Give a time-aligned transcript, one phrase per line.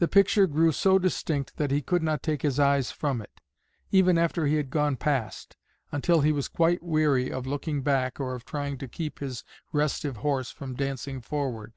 [0.00, 3.40] The picture grew so distinct that he could not take his eyes from it,
[3.92, 5.56] even after he had gone past,
[5.92, 10.16] until he was quite weary of looking back or of trying to keep his restive
[10.16, 11.74] horse from dancing forward.